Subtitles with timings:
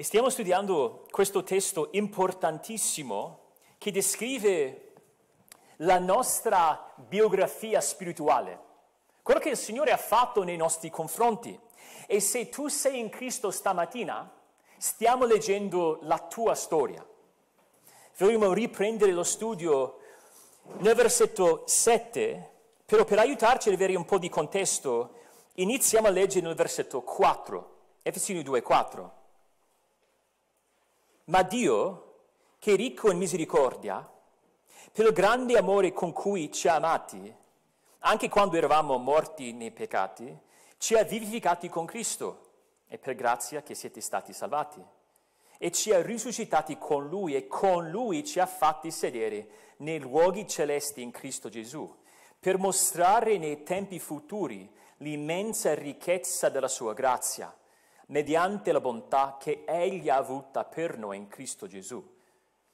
[0.00, 4.92] E stiamo studiando questo testo importantissimo che descrive
[5.76, 8.58] la nostra biografia spirituale,
[9.20, 11.60] quello che il Signore ha fatto nei nostri confronti.
[12.06, 14.32] E se tu sei in Cristo stamattina,
[14.78, 17.06] stiamo leggendo la tua storia.
[18.16, 19.98] Vogliamo riprendere lo studio
[20.78, 22.50] nel versetto 7,
[22.86, 25.16] però per aiutarci ad avere un po' di contesto,
[25.56, 29.18] iniziamo a leggere nel versetto 4, Efesini 2, 4.
[31.30, 32.14] Ma Dio,
[32.58, 34.04] che è ricco in misericordia,
[34.90, 37.32] per il grande amore con cui ci ha amati,
[38.00, 40.36] anche quando eravamo morti nei peccati,
[40.76, 42.48] ci ha vivificati con Cristo
[42.88, 44.84] e per grazia che siete stati salvati.
[45.56, 50.48] E ci ha risuscitati con Lui e con Lui ci ha fatti sedere nei luoghi
[50.48, 51.96] celesti in Cristo Gesù,
[52.40, 57.54] per mostrare nei tempi futuri l'immensa ricchezza della sua grazia
[58.10, 62.02] mediante la bontà che Egli ha avuta per noi in Cristo Gesù.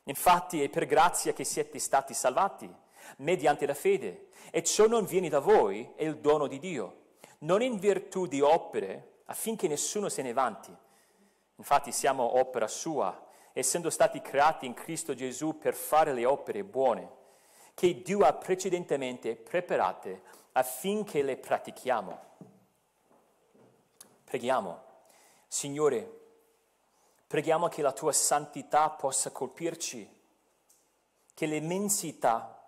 [0.04, 2.72] Infatti è per grazia che siete stati salvati,
[3.18, 7.04] mediante la fede, e ciò non viene da voi, è il dono di Dio,
[7.38, 10.74] non in virtù di opere, affinché nessuno se ne vanti.
[11.56, 17.10] Infatti siamo opera sua, essendo stati creati in Cristo Gesù per fare le opere buone,
[17.74, 22.20] che Dio ha precedentemente preparate affinché le pratichiamo.
[24.24, 24.85] Preghiamo.
[25.56, 26.06] Signore,
[27.26, 30.06] preghiamo che la tua santità possa colpirci,
[31.32, 32.62] che l'immensità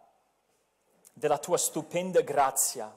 [1.12, 2.90] della tua stupenda grazia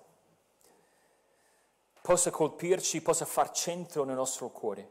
[2.01, 4.89] possa colpirci, possa far centro nel nostro cuore.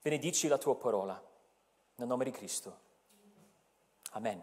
[0.00, 1.22] Benedici la tua parola,
[1.96, 2.78] nel nome di Cristo.
[4.12, 4.42] Amen.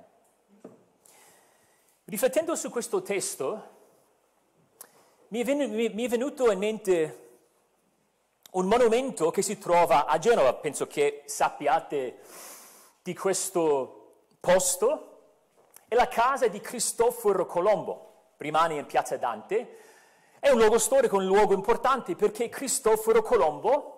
[2.03, 3.69] Riflettendo su questo testo,
[5.29, 7.24] mi è, venuto in mente
[8.55, 12.19] un monumento che si trova a Genova, penso che sappiate
[13.01, 15.11] di questo posto,
[15.87, 19.77] è la casa di Cristoforo Colombo, rimane in piazza Dante,
[20.39, 23.91] è un luogo storico, un luogo importante perché Cristoforo Colombo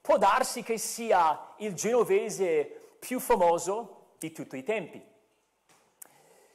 [0.00, 5.04] può darsi che sia il genovese più famoso di tutti i tempi.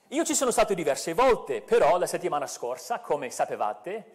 [0.09, 4.11] Io ci sono stato diverse volte, però la settimana scorsa, come sapevate,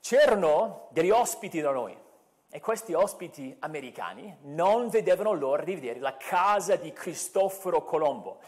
[0.00, 2.06] c'erano degli ospiti da noi.
[2.50, 8.40] E questi ospiti americani non vedevano l'ora di vedere la casa di Cristoforo Colombo.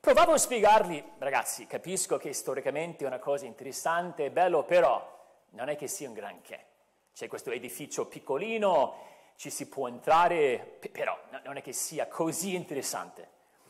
[0.00, 5.14] Provavo a spiegargli, ragazzi, capisco che storicamente è una cosa interessante e bello, però
[5.50, 6.64] non è che sia un granché.
[7.14, 8.94] C'è questo edificio piccolino,
[9.36, 13.28] ci si può entrare, però non è che sia così interessante.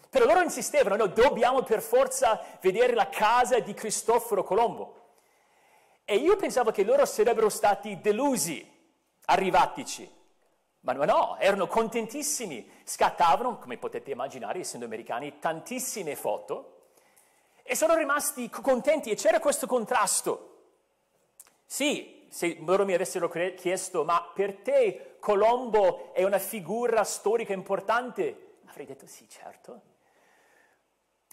[0.09, 4.95] Però loro insistevano, no, dobbiamo per forza vedere la casa di Cristoforo Colombo.
[6.05, 8.75] E io pensavo che loro sarebbero stati delusi
[9.27, 10.11] arrivatici.
[10.81, 16.75] Ma no, erano contentissimi, scattavano, come potete immaginare, essendo americani, tantissime foto
[17.69, 20.53] e sono rimasti contenti e c'era questo contrasto.
[21.65, 28.59] Sì, se loro mi avessero chiesto, ma per te Colombo è una figura storica importante,
[28.67, 29.81] avrei detto sì, certo.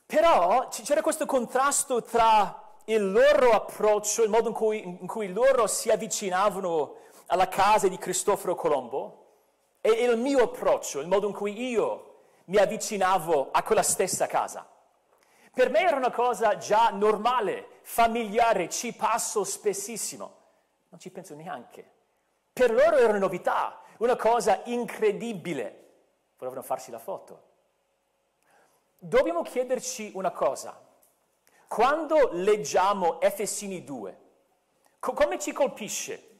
[0.08, 5.68] Però c'era questo contrasto tra il loro approccio, il modo in cui, in cui loro
[5.68, 6.96] si avvicinavano
[7.28, 9.20] alla casa di Cristoforo Colombo
[9.82, 12.10] e il mio approccio, il modo in cui io
[12.46, 14.68] mi avvicinavo a quella stessa casa.
[15.54, 20.38] Per me era una cosa già normale, familiare, ci passo spessissimo,
[20.90, 21.92] non ci penso neanche.
[22.52, 25.80] Per loro era una novità, una cosa incredibile.
[26.38, 27.52] Volevano farsi la foto.
[28.98, 30.80] Dobbiamo chiederci una cosa.
[31.68, 34.20] Quando leggiamo Efesini 2,
[35.00, 36.33] co- come ci colpisce?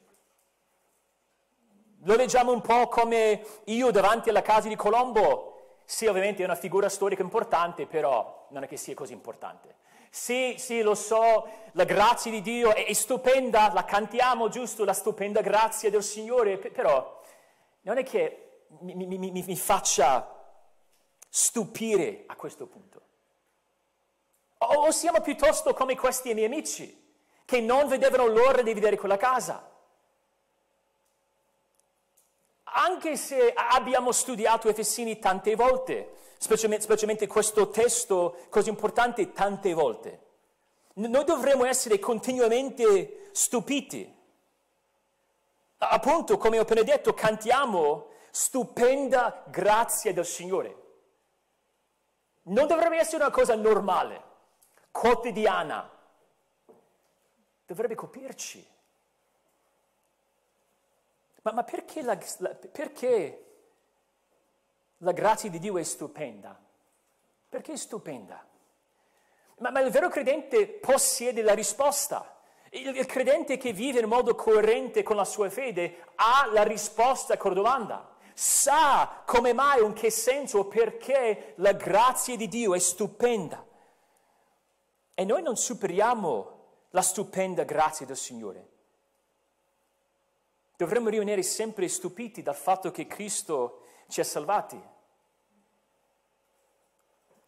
[2.04, 5.78] Lo leggiamo un po' come io davanti alla casa di Colombo.
[5.86, 9.76] Sì, ovviamente è una figura storica importante, però non è che sia così importante.
[10.10, 14.92] Sì, sì, lo so, la grazia di Dio è, è stupenda, la cantiamo giusto, la
[14.92, 17.22] stupenda grazia del Signore, però
[17.82, 20.30] non è che mi, mi, mi, mi faccia
[21.28, 23.00] stupire a questo punto.
[24.58, 27.02] O, o siamo piuttosto come questi miei amici,
[27.46, 29.72] che non vedevano l'ora di vedere quella casa
[32.76, 40.20] anche se abbiamo studiato Efesini tante volte, specialmente, specialmente questo testo così importante tante volte,
[40.94, 44.12] noi dovremmo essere continuamente stupiti.
[45.78, 50.82] Appunto, come ho appena detto, cantiamo stupenda grazia del Signore.
[52.44, 54.22] Non dovrebbe essere una cosa normale,
[54.90, 55.90] quotidiana.
[57.66, 58.73] Dovrebbe colpirci.
[61.44, 63.44] Ma, ma perché, la, perché,
[64.98, 66.58] la grazia di Dio è stupenda.
[67.48, 68.42] Perché è stupenda?
[69.58, 72.40] Ma, ma il vero credente possiede la risposta.
[72.70, 77.36] Il, il, credente che vive in modo coerente con la sua fede ha la risposta
[77.36, 78.16] con la domanda.
[78.32, 83.62] Sa come mai, in che senso, perché la grazia di Dio è stupenda.
[85.12, 88.72] E noi non superiamo la stupenda grazia del Signore.
[90.76, 94.80] Dovremmo rimanere sempre stupiti dal fatto che Cristo ci ha salvati.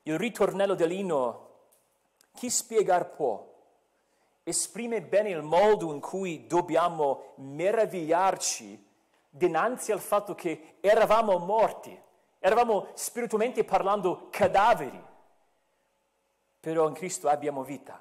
[0.02, 1.46] Il ritornello dell'inno
[2.34, 3.54] chi spiegar può?
[4.44, 8.84] Esprime bene il modo in cui dobbiamo meravigliarci
[9.28, 12.00] dinanzi al fatto che eravamo morti,
[12.38, 15.02] eravamo spiritualmente parlando cadaveri,
[16.60, 18.00] però in Cristo abbiamo vita.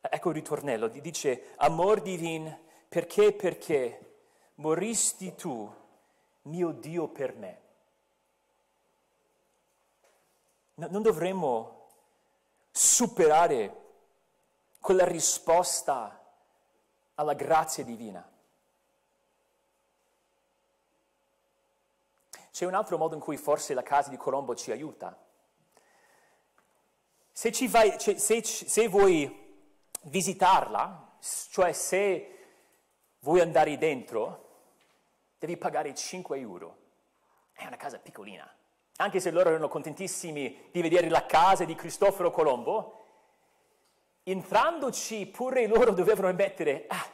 [0.00, 2.56] Ecco il ritornello, dice, amor divin,
[2.88, 4.11] perché, perché
[4.56, 5.74] moristi tu,
[6.42, 7.60] mio Dio, per me.
[10.74, 11.90] non dovremmo
[12.70, 13.80] superare
[14.80, 16.18] quella risposta
[17.14, 18.28] alla grazia divina.
[22.50, 25.16] C'è un altro modo in cui forse la casa di Colombo ci aiuta.
[27.30, 29.40] Se, vai, cioè, se, se vuoi
[30.02, 31.16] visitarla,
[31.50, 32.38] cioè se
[33.20, 34.41] vuoi andare dentro,
[35.46, 36.76] devi pagare 5 euro.
[37.52, 38.50] È una casa piccolina
[38.96, 42.98] anche se loro erano contentissimi di vedere la casa di Cristoforo Colombo,
[44.22, 47.10] entrandoci pure loro dovevano mettere, ah,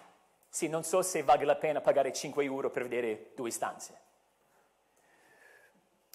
[0.48, 4.00] sì, non so se vale la pena pagare 5 euro per vedere due stanze.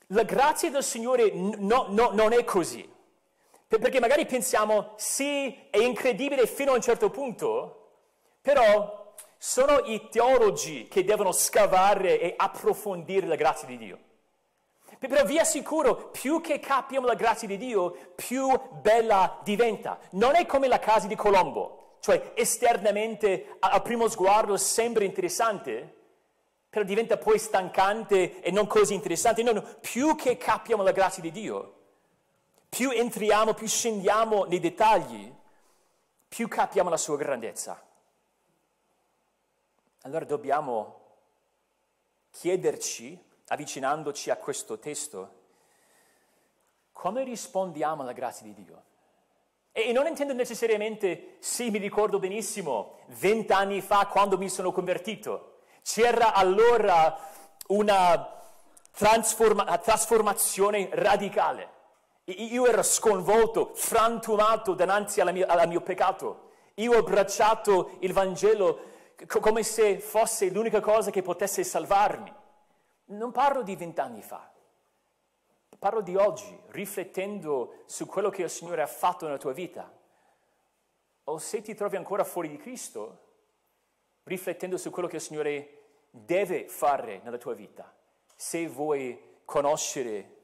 [0.08, 2.88] La grazia del Signore no, no, non è così,
[3.68, 7.80] perché magari pensiamo, sì, è incredibile fino a un certo punto,
[8.42, 9.02] però
[9.46, 14.00] sono i teologi che devono scavare e approfondire la grazia di Dio.
[14.98, 18.48] Però vi assicuro, più che capiamo la grazia di Dio, più
[18.80, 20.00] bella diventa.
[20.12, 25.94] Non è come la casa di Colombo, cioè esternamente a, primo sguardo sembra interessante,
[26.70, 29.44] però diventa poi stancante e non così interessante.
[29.44, 31.74] No, no, più che capiamo la grazia di Dio,
[32.70, 35.30] più entriamo, più scendiamo nei dettagli,
[36.30, 37.88] più capiamo la sua grandezza.
[40.06, 41.00] Allora dobbiamo
[42.30, 43.18] chiederci
[43.48, 45.42] avvicinandoci a questo testo,
[46.92, 48.84] come rispondiamo alla grazia di Dio?
[49.72, 56.34] E non intendo necessariamente, sì, mi ricordo benissimo, vent'anni fa quando mi sono convertito, c'era
[56.34, 57.18] allora
[57.68, 58.42] una
[58.92, 61.70] trasforma- trasformazione radicale.
[62.26, 66.52] Io ero sconvolto, frantumato davanti mia, al mio peccato.
[66.76, 68.92] Io ho abbracciato il Vangelo
[69.28, 72.34] come se fosse l'unica cosa che potesse salvarmi.
[73.06, 74.52] Non parlo di vent'anni fa,
[75.78, 79.92] parlo di oggi, riflettendo su quello che il Signore ha fatto nella tua vita.
[81.26, 83.20] O se ti trovi ancora fuori di Cristo,
[84.24, 87.94] riflettendo su quello che il Signore deve fare nella tua vita,
[88.36, 90.38] se vuoi conoscere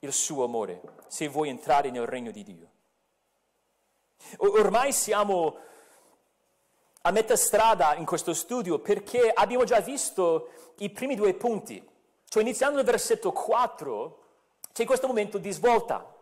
[0.00, 2.70] il suo amore, se vuoi entrare nel regno di Dio.
[4.38, 5.58] Ormai siamo
[7.02, 11.86] a metà strada in questo studio perché abbiamo già visto i primi due punti.
[12.28, 14.18] Cioè iniziando nel versetto 4
[14.72, 16.14] c'è questo momento di svolta.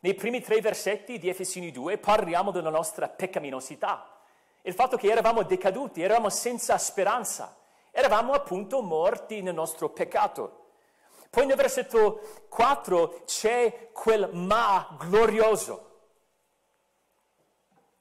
[0.00, 4.20] Nei primi tre versetti di Efesini 2 parliamo della nostra peccaminosità,
[4.62, 7.56] il fatto che eravamo decaduti, eravamo senza speranza,
[7.90, 10.64] eravamo appunto morti nel nostro peccato.
[11.30, 15.95] Poi nel versetto 4 c'è quel ma glorioso.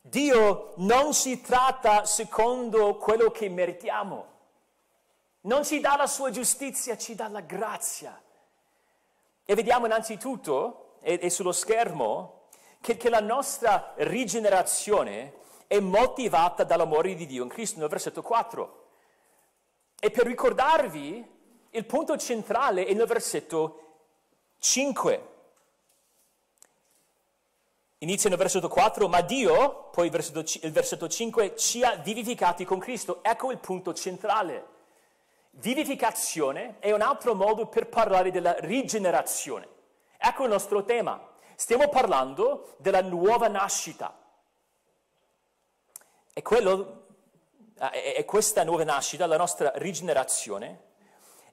[0.08, 4.34] Dio non si tratta secondo quello che meritiamo
[5.46, 8.22] non ci dà la sua giustizia, ci dà la grazia.
[9.44, 12.48] E vediamo innanzitutto, e, e sullo schermo,
[12.82, 15.34] che, che la nostra rigenerazione
[15.68, 18.84] è motivata dall'amore di Dio in Cristo, nel versetto 4.
[20.00, 21.34] E per ricordarvi,
[21.70, 23.80] il punto centrale è nel versetto
[24.60, 25.34] 5.
[28.00, 32.66] Inizia nel versetto 4, ma Dio, poi il versetto, il versetto 5, ci ha vivificati
[32.66, 33.24] con Cristo.
[33.24, 34.74] Ecco il punto centrale.
[35.52, 39.68] Vivificazione è un altro modo per parlare della rigenerazione.
[40.18, 41.34] Ecco il nostro tema.
[41.56, 44.14] Stiamo parlando della nuova nascita.
[46.34, 47.06] E, quello,
[47.94, 50.95] e questa nuova nascita, la nostra rigenerazione,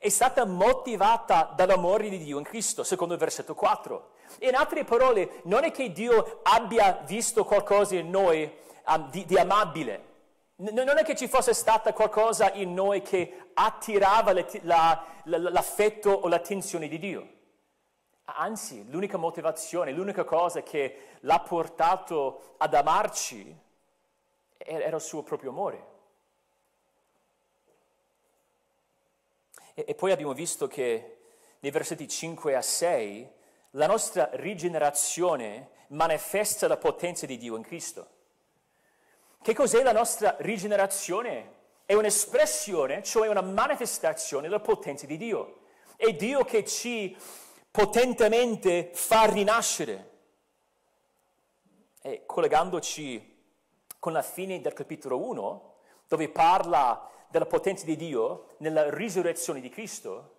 [0.03, 4.11] è stata motivata dall'amore di Dio in Cristo, secondo il versetto 4.
[4.41, 8.53] In altre parole, non è che Dio abbia visto qualcosa in noi
[8.89, 10.11] um, di, di amabile,
[10.57, 16.27] non è che ci fosse stata qualcosa in noi che attirava la, la, l'affetto o
[16.27, 17.29] l'attenzione di Dio.
[18.25, 23.57] Anzi, l'unica motivazione, l'unica cosa che l'ha portato ad amarci
[24.59, 25.91] era il suo proprio amore.
[29.75, 31.19] E, e poi abbiamo visto che
[31.61, 33.31] nei versetti 5 a 6
[33.71, 38.09] la nostra rigenerazione manifesta la potenza di Dio in Cristo.
[39.41, 41.61] Che cos'è la nostra rigenerazione?
[41.85, 45.61] È un'espressione, cioè una manifestazione della potenza di Dio.
[45.97, 47.17] È Dio che ci
[47.71, 50.11] potentemente fa rinascere.
[52.01, 53.31] E collegandoci
[53.99, 55.75] con la fine del capitolo 1,
[56.09, 60.37] dove parla della potenza di Dio nella risurrezione di Cristo,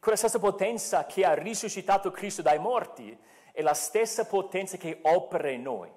[0.00, 3.16] quella stessa potenza che ha risuscitato Cristo dai morti
[3.52, 5.90] è la stessa potenza che opera in noi.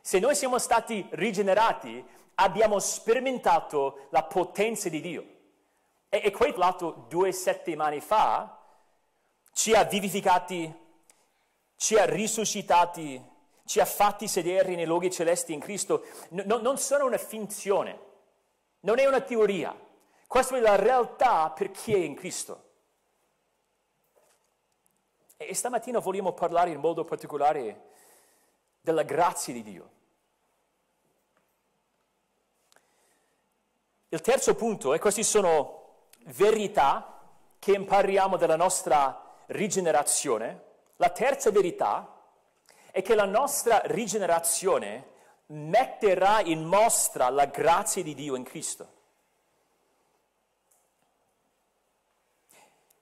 [0.00, 2.04] Se noi siamo stati rigenerati,
[2.34, 5.26] abbiamo sperimentato la potenza di Dio.
[6.08, 8.60] E, e quel lato due settimane fa
[9.52, 10.74] ci ha vivificati,
[11.76, 13.22] ci ha risuscitati,
[13.66, 16.04] ci ha fatti sedere nei luoghi celesti in Cristo.
[16.30, 18.06] No, non sono una finzione,
[18.88, 19.78] non è una teoria.
[20.26, 22.64] Questa è la realtà per chi è in Cristo.
[25.36, 27.90] E stamattina vogliamo parlare in modo particolare
[28.80, 29.90] della grazia di Dio.
[34.08, 37.20] Il terzo punto, e queste sono verità
[37.58, 40.64] che impariamo dalla nostra rigenerazione.
[40.96, 42.22] La terza verità
[42.90, 45.16] è che la nostra rigenerazione
[45.48, 48.96] metterà in mostra la grazia di Dio in Cristo.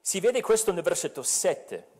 [0.01, 1.95] Si vede questo nel versetto 7.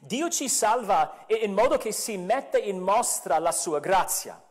[0.00, 4.42] Dio ci salva in modo che si metta in mostra la sua grazia.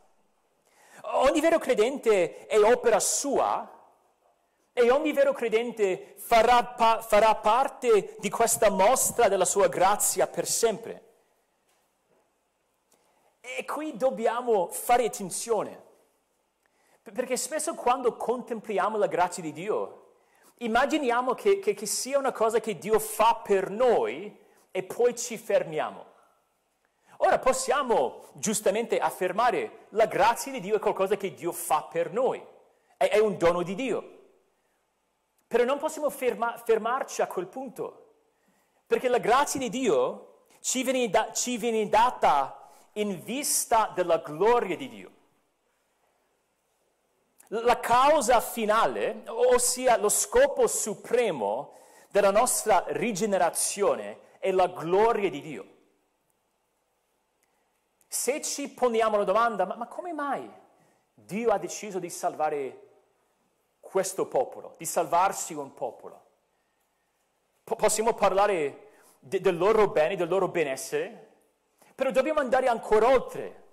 [1.01, 3.71] Ogni vero credente è opera sua
[4.73, 10.47] e ogni vero credente farà, pa- farà parte di questa mostra della sua grazia per
[10.47, 11.04] sempre.
[13.57, 15.83] E qui dobbiamo fare attenzione,
[17.03, 20.13] perché spesso quando contempliamo la grazia di Dio,
[20.57, 24.35] immaginiamo che, che, che sia una cosa che Dio fa per noi
[24.71, 26.13] e poi ci fermiamo.
[27.17, 32.43] Ora possiamo giustamente affermare la grazia di Dio è qualcosa che Dio fa per noi,
[32.97, 34.13] è, è un dono di Dio.
[35.47, 38.13] Però non possiamo ferma, fermarci a quel punto,
[38.87, 42.64] perché la grazia di Dio ci viene, da, ci viene data
[42.97, 45.11] in vista della gloria di Dio.
[47.47, 51.73] La causa finale, ossia lo scopo supremo
[52.09, 55.73] della nostra rigenerazione, è la gloria di Dio.
[58.07, 60.49] Se ci poniamo la domanda, ma, ma come mai
[61.13, 62.81] Dio ha deciso di salvare
[63.79, 66.23] questo popolo, di salvarsi un popolo?
[67.63, 71.24] Possiamo parlare de- del loro bene, del loro benessere,
[71.95, 73.63] però dobbiamo andare ancora oltre,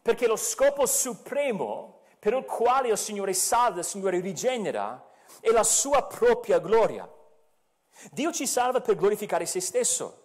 [0.00, 5.06] perché lo scopo supremo per il quale il Signore salva, il Signore rigenera,
[5.40, 7.08] è la sua propria gloria.
[8.10, 10.24] Dio ci salva per glorificare se stesso.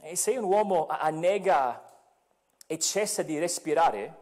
[0.00, 1.84] E se un uomo annega
[2.66, 4.18] e cessa di respirare,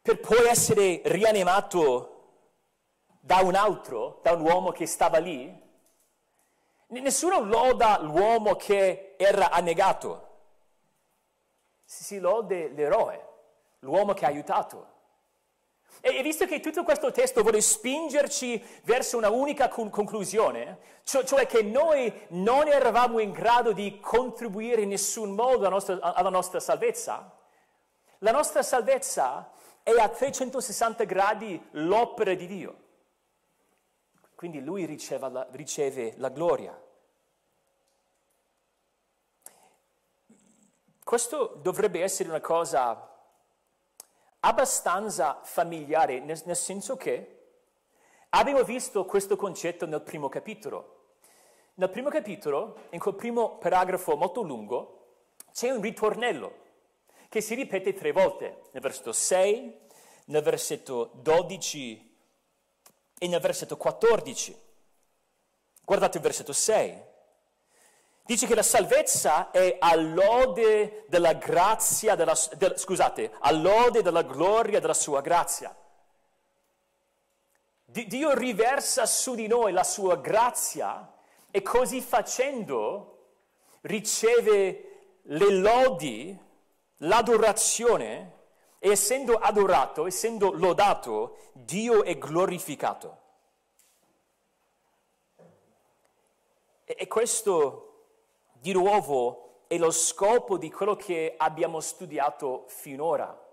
[0.00, 2.12] per poi essere rianimato
[3.20, 5.64] da un altro, da un uomo che stava lì,
[6.88, 10.24] nessuno loda l'uomo che era annegato,
[11.84, 13.24] si lode l'eroe,
[13.80, 14.94] l'uomo che ha aiutato.
[16.00, 21.62] E visto che tutto questo testo vuole spingerci verso una unica conclusione, cioè, cioè, che
[21.62, 27.32] noi non eravamo in grado di contribuire in nessun modo alla nostra, alla nostra salvezza,
[28.18, 29.50] la nostra salvezza
[29.82, 32.76] è a 360 gradi l'opera di Dio.
[34.36, 36.78] Quindi lui riceve la, riceve la gloria.
[41.02, 43.14] Questo dovrebbe essere una cosa
[44.40, 47.46] abbastanza familiare, nel, nel senso che
[48.28, 51.14] abbiamo visto questo concetto nel primo capitolo.
[51.76, 55.14] Nel primo capitolo, in quel primo paragrafo molto lungo,
[55.50, 56.64] c'è un ritornello
[57.30, 59.78] che si ripete tre volte, nel versetto 6,
[60.26, 62.05] nel versetto 12
[63.18, 64.64] e nel versetto 14.
[65.84, 67.04] Guardate il versetto 6.
[68.24, 74.94] Dice che la salvezza è all'ode della grazia, della, de, scusate, all'ode della gloria della
[74.94, 75.74] sua grazia.
[77.84, 81.14] Dio riversa su di noi la sua grazia
[81.50, 83.12] e così facendo
[83.82, 86.38] riceve le lodi,
[86.96, 88.35] l'adorazione
[88.78, 93.24] e essendo adorato, essendo lodato, Dio è glorificato.
[96.84, 98.04] E, e questo,
[98.52, 103.44] di nuovo, è lo scopo di quello che abbiamo studiato finora.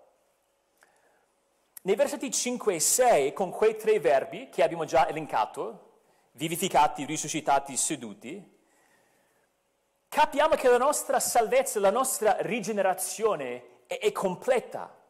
[1.82, 5.92] Nei versetti 5 e 6, con quei tre verbi che abbiamo già elencato,
[6.34, 8.58] vivificati, risuscitati, seduti,
[10.08, 15.02] capiamo che la nostra salvezza, la nostra rigenerazione è, è completa.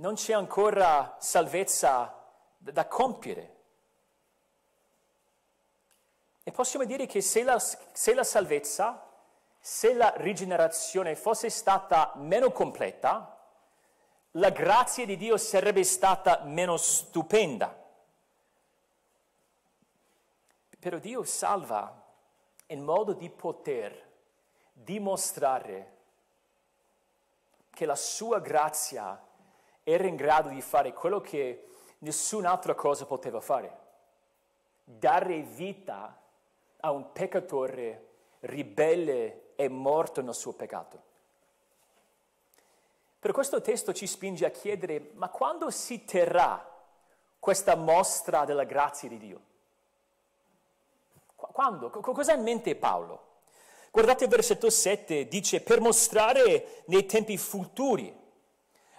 [0.00, 2.24] Non c'è ancora salvezza
[2.56, 3.56] da compiere.
[6.44, 9.06] E possiamo dire che se la, se la salvezza,
[9.58, 13.38] se la rigenerazione fosse stata meno completa,
[14.32, 17.76] la grazia di Dio sarebbe stata meno stupenda.
[20.78, 22.04] Però Dio salva
[22.66, 24.06] in modo di poter
[24.72, 25.96] dimostrare
[27.70, 29.20] che la sua grazia
[29.92, 31.68] era in grado di fare quello che
[31.98, 33.86] nessun'altra cosa poteva fare.
[34.84, 36.14] Dare vita
[36.80, 38.06] a un peccatore
[38.40, 41.02] ribelle e morto nel suo peccato.
[43.18, 46.64] Per questo testo ci spinge a chiedere, ma quando si terrà
[47.38, 49.40] questa mostra della grazia di Dio?
[51.34, 51.88] Quando?
[51.88, 53.24] Cosa ha in mente Paolo?
[53.90, 58.17] Guardate il versetto 7, dice per mostrare nei tempi futuri.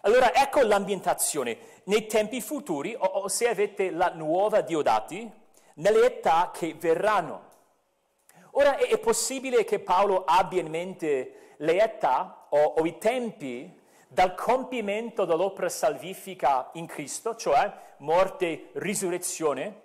[0.02, 1.58] Allora ecco l'ambientazione.
[1.86, 5.30] Nei tempi futuri, o, o se avete la nuova Diodati,
[5.76, 7.48] nelle età che verranno.
[8.52, 13.78] Ora è, è possibile che Paolo abbia in mente le età o, o i tempi
[14.08, 19.82] dal compimento dell'opera salvifica in Cristo, cioè morte, risurrezione,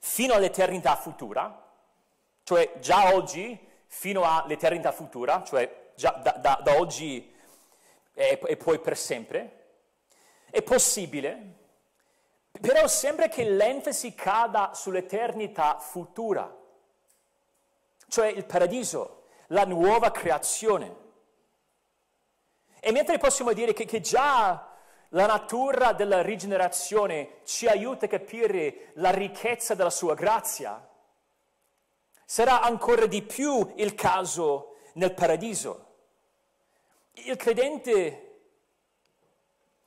[0.00, 1.70] fino all'eternità futura,
[2.44, 7.31] cioè già oggi fino all'eternità futura, cioè già da, da, da oggi
[8.14, 9.58] e, e poi per sempre.
[10.50, 11.60] È possibile,
[12.60, 16.54] però sembra che l'enfasi cada sull'eternità futura,
[18.08, 21.00] cioè il paradiso, la nuova creazione.
[22.80, 24.68] E mentre possiamo dire che, che già
[25.10, 30.88] la natura della rigenerazione ci aiuta a capire la ricchezza della sua grazia,
[32.24, 35.91] sarà ancora di più il caso nel paradiso.
[37.14, 38.28] Il credente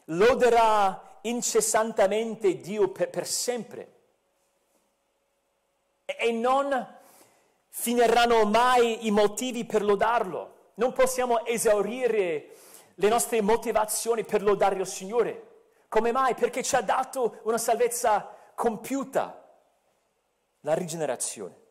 [0.05, 3.93] loderà incessantemente Dio per, per sempre
[6.05, 6.97] e, e non
[7.67, 10.53] finiranno mai i motivi per lodarlo.
[10.75, 12.55] Non possiamo esaurire
[12.95, 15.53] le nostre motivazioni per lodare il Signore.
[15.89, 16.35] Come mai?
[16.35, 19.43] Perché ci ha dato una salvezza compiuta,
[20.61, 21.63] la rigenerazione.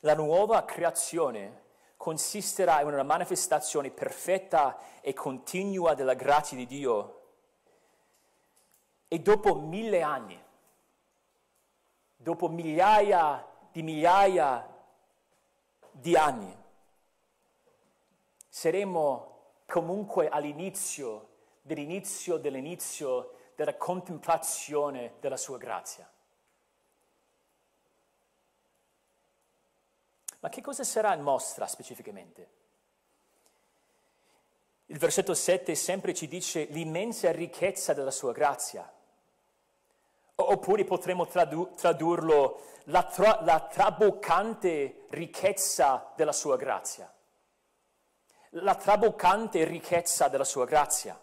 [0.00, 7.16] La nuova creazione consisterà in una manifestazione perfetta e continua della grazia di Dio.
[9.08, 10.42] E dopo mille anni,
[12.16, 14.66] dopo migliaia di migliaia
[15.90, 16.56] di anni.
[18.48, 21.28] Saremo comunque all'inizio
[21.62, 26.10] dell'inizio dell'inizio della contemplazione della sua grazia.
[30.40, 32.58] Ma che cosa sarà in mostra specificamente?
[34.86, 38.90] Il versetto 7 sempre ci dice l'immensa ricchezza della sua grazia.
[40.34, 47.12] Oppure potremmo tradu- tradurlo la, tra- la traboccante ricchezza della sua grazia.
[48.54, 51.20] La traboccante ricchezza della sua grazia.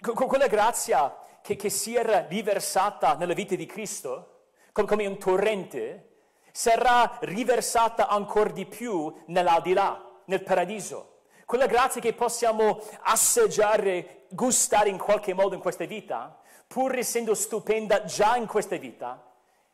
[0.00, 6.13] Con quella grazia che, che, si era riversata nella vita di Cristo, come un torrente,
[6.56, 11.22] sarà riversata ancora di più nell'aldilà, nel paradiso.
[11.44, 18.04] Quella grazia che possiamo assaggiare, gustare in qualche modo in questa vita, pur essendo stupenda
[18.04, 19.20] già in questa vita,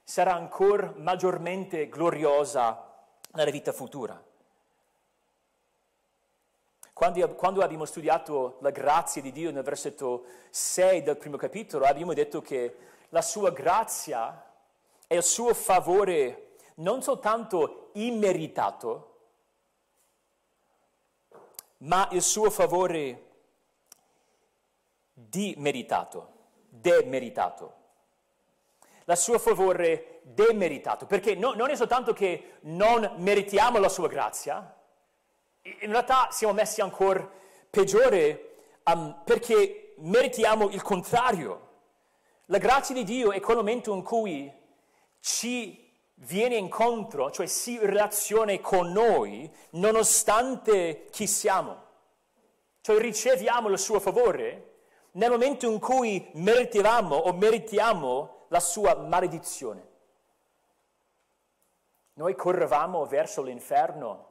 [0.02, 2.88] sarà ancora maggiormente gloriosa
[3.32, 4.18] nella vita futura.
[6.94, 12.14] Quando, quando, abbiamo studiato la grazia di Dio nel versetto 6 del primo capitolo, abbiamo
[12.14, 12.76] detto che
[13.10, 14.46] la sua grazia
[15.06, 16.46] e il suo favore
[16.80, 19.06] non soltanto immeritato,
[21.78, 23.28] ma il suo favore
[25.14, 26.32] dimeritato,
[26.68, 27.78] demeritato
[29.10, 34.72] la sua favore demeritato, perché no, non è soltanto che non meritiamo la sua grazia,
[35.62, 37.28] in realtà siamo messi ancora
[37.68, 41.68] peggiore um, perché meritiamo il contrario.
[42.46, 44.52] La grazia di Dio è quel momento in cui
[45.18, 45.89] ci
[46.20, 51.88] viene incontro, cioè si relaziona con noi nonostante chi siamo.
[52.80, 54.66] Cioè riceviamo il suo favore
[55.12, 59.88] nel momento in cui meritavamo o meritiamo la sua maledizione.
[62.14, 64.28] Noi correvamo verso l'inferno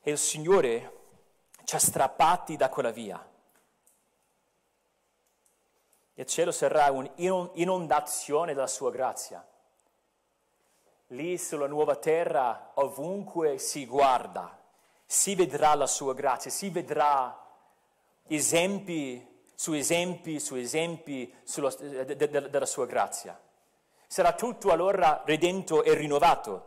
[0.00, 0.98] e il Signore
[1.64, 3.24] ci ha strappati da quella via.
[6.14, 9.46] Il cielo sarà un'inondazione della sua grazia.
[11.12, 14.56] Lì sulla nuova terra, ovunque si guarda,
[15.04, 17.36] si vedrà la sua grazia, si vedrà
[18.28, 19.28] esempi
[19.60, 23.38] su esempi su esempi sulla, de, de, de, della sua grazia.
[24.06, 26.66] Sarà tutto allora redento e rinnovato.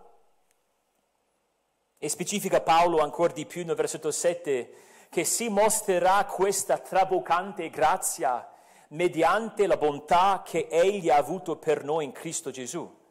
[1.98, 4.74] E specifica Paolo ancora di più nel versetto 7
[5.10, 8.48] che si mostrerà questa traboccante grazia
[8.90, 13.02] mediante la bontà che egli ha avuto per noi in Cristo Gesù.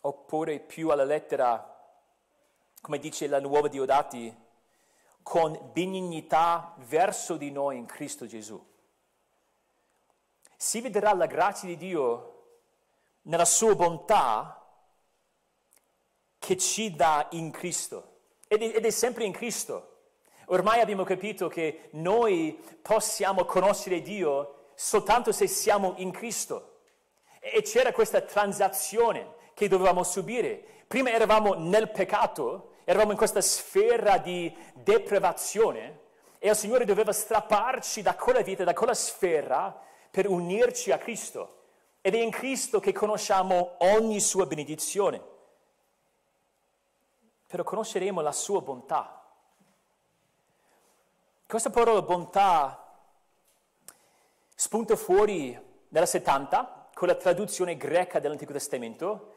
[0.00, 1.78] Oppure più alla lettera,
[2.80, 4.34] come dice la nuova Diodati,
[5.22, 8.60] con benignità verso di noi in Cristo Gesù.
[10.56, 12.30] Si vedrà la grazia di Dio
[13.22, 14.60] nella sua bontà
[16.38, 18.20] che ci dà in Cristo.
[18.48, 19.86] Ed è, ed è sempre in Cristo.
[20.46, 26.80] Ormai abbiamo capito che noi possiamo conoscere Dio soltanto se siamo in Cristo.
[27.38, 30.64] E c'era questa transazione che dovevamo subire.
[30.86, 36.00] Prima eravamo nel peccato, eravamo in questa sfera di deprivazione
[36.38, 39.78] e il Signore doveva strapparci da quella vita, da quella sfera
[40.10, 41.58] per unirci a Cristo.
[42.00, 45.22] Ed è in Cristo che conosciamo ogni sua benedizione.
[47.46, 49.22] Però conosceremo la sua bontà.
[51.46, 52.96] Questa parola bontà
[54.54, 59.34] spunta fuori nella 70 con la traduzione greca dell'Antico Testamento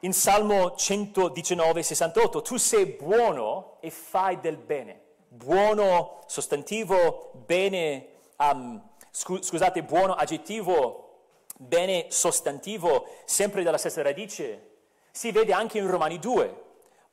[0.00, 5.00] in Salmo 119, 68, tu sei buono e fai del bene.
[5.28, 8.80] Buono sostantivo, bene, um,
[9.10, 11.24] scusate, buono aggettivo,
[11.56, 14.76] bene sostantivo, sempre dalla stessa radice.
[15.10, 16.66] Si vede anche in Romani 2.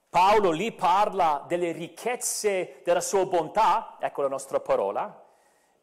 [0.10, 5.26] Paolo lì parla delle ricchezze della sua bontà, ecco la nostra parola,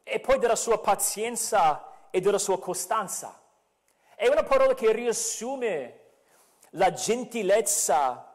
[0.04, 3.40] e poi della sua pazienza e della sua costanza.
[4.14, 6.01] È una parola che riassume
[6.74, 8.34] la gentilezza,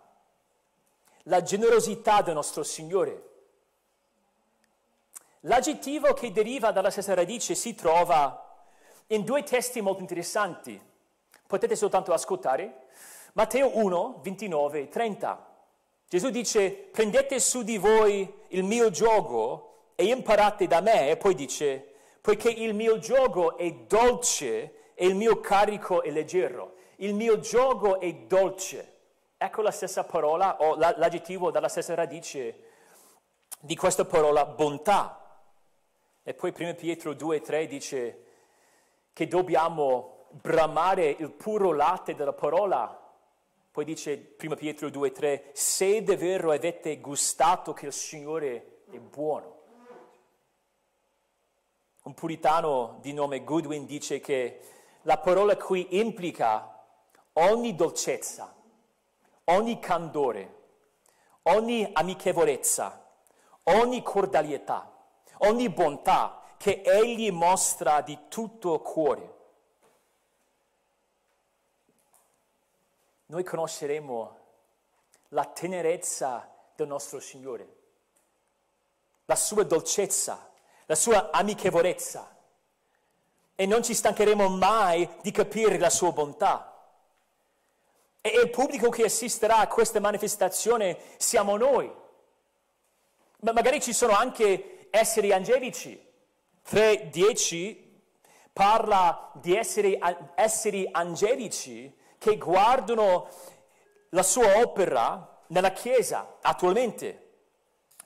[1.23, 3.23] la generosità del nostro Signore.
[5.41, 8.43] L'aggettivo che deriva dalla stessa radice si trova
[9.07, 10.79] in due testi molto interessanti.
[11.47, 12.85] Potete soltanto ascoltare.
[13.33, 15.55] Matteo 1, 29 e 30.
[16.09, 21.09] Gesù dice, prendete su di voi il mio gioco e imparate da me.
[21.09, 26.76] E poi dice, poiché il mio gioco è dolce e il mio carico è leggero
[26.97, 28.95] il mio gioco è dolce.
[29.37, 32.63] Ecco la stessa parola o l'aggettivo dalla stessa radice
[33.59, 35.41] di questa parola bontà.
[36.23, 38.23] E poi 1 Pietro 2,3 dice
[39.13, 43.05] che dobbiamo bramare il puro latte della parola.
[43.71, 49.55] Poi dice 1 Pietro 2,3 se davvero avete gustato che il Signore è buono.
[52.03, 54.61] Un puritano di nome Goodwin dice che
[55.03, 56.76] la parola qui implica
[57.39, 58.53] ogni dolcezza,
[59.45, 60.55] ogni candore,
[61.43, 63.05] ogni amichevolezza,
[63.63, 64.91] ogni cordialità,
[65.39, 69.35] ogni bontà che Egli mostra di tutto cuore.
[73.27, 74.37] Noi conosceremo
[75.29, 77.75] la tenerezza del nostro Signore,
[79.25, 80.49] la sua dolcezza,
[80.85, 82.35] la sua amichevolezza
[83.53, 86.66] e non ci stancheremo mai di capire la sua bontà.
[88.31, 91.91] E il pubblico che assisterà a questa manifestazione siamo noi.
[93.39, 96.05] Ma magari ci sono anche esseri angelici.
[96.69, 97.85] 3.10
[98.51, 99.99] parla di esseri,
[100.35, 103.29] esseri angelici che guardano
[104.09, 107.25] la sua opera nella Chiesa attualmente.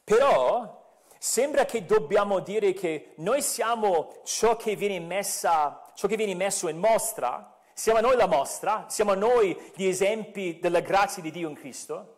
[0.03, 0.79] Però
[1.17, 6.67] sembra che dobbiamo dire che noi siamo ciò che viene, messa, ciò che viene messo
[6.67, 11.55] in mostra siamo noi la mostra, siamo noi gli esempi della grazia di Dio in
[11.55, 12.17] Cristo,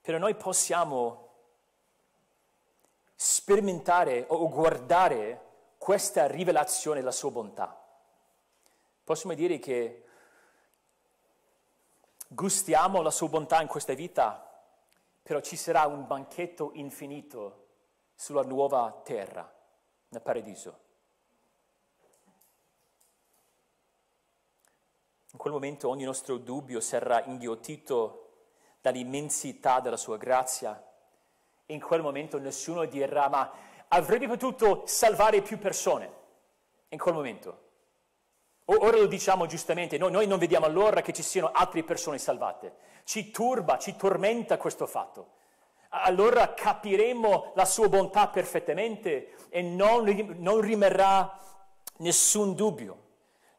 [0.00, 1.28] però noi possiamo
[3.14, 7.76] sperimentare o guardare questa rivelazione della sua bontà.
[9.04, 10.04] Possiamo dire che
[12.26, 14.46] gustiamo la sua bontà in questa vita,
[15.22, 17.66] però ci sarà un banchetto infinito
[18.14, 19.52] sulla nuova terra,
[20.08, 20.88] nel paradiso.
[25.32, 28.28] In quel momento ogni nostro dubbio sarà inghiottito
[28.80, 30.82] dall'immensità della sua grazia
[31.66, 33.50] in quel momento nessuno dirà ma
[33.88, 36.18] avrebbe potuto salvare più persone
[36.88, 37.68] in quel momento.
[38.66, 42.74] Ora lo diciamo giustamente, noi, noi non vediamo allora che ci siano altre persone salvate.
[43.04, 45.38] Ci turba, ci tormenta questo fatto.
[45.90, 50.04] Allora capiremo la sua bontà perfettamente e non,
[50.38, 51.36] non rimarrà
[51.96, 53.08] nessun dubbio.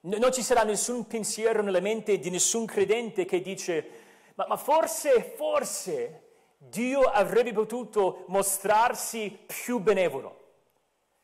[0.02, 3.90] Non ci sarà nessun pensiero nella mente di nessun credente che dice,
[4.34, 10.40] ma, ma forse, forse Dio avrebbe potuto mostrarsi più benevolo.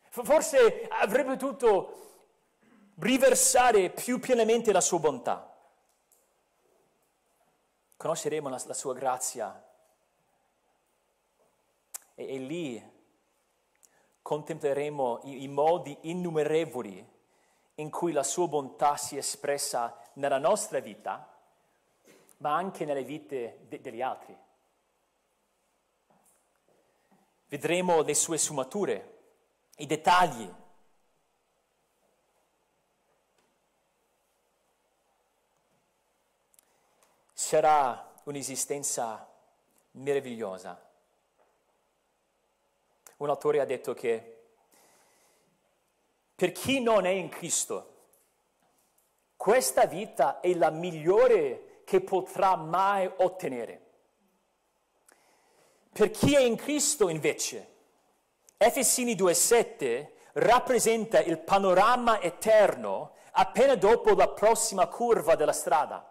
[0.09, 2.07] Forse avrebbe potuto
[2.99, 5.55] riversare più pienamente la sua bontà.
[7.95, 9.63] Conosceremo la, la sua grazia
[12.13, 12.91] e, e lì
[14.21, 17.15] contempleremo i, i modi innumerevoli
[17.79, 21.31] in cui la sua bontà si è espressa nella nostra vita,
[22.37, 24.35] ma anche nelle vite de- degli altri.
[27.47, 29.19] Vedremo le sue sfumature,
[29.77, 30.51] i dettagli.
[37.31, 39.31] Sarà un'esistenza
[39.91, 40.83] meravigliosa.
[43.17, 44.36] Un autore ha detto che
[46.37, 47.93] per chi non è in Cristo,
[49.35, 53.81] questa vita è la migliore che potrà mai ottenere.
[55.91, 57.73] Per chi è in Cristo, invece,
[58.55, 66.07] Efesini 2.7 rappresenta il panorama eterno appena dopo la prossima curva della strada.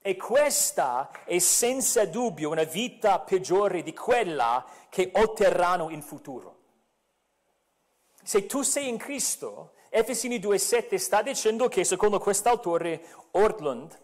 [0.00, 6.53] E questa è senza dubbio una vita peggiore di quella che otterranno in futuro.
[8.24, 14.00] Se tu sei in Cristo, Efesini 2.7 sta dicendo che, secondo quest'autore Ortland,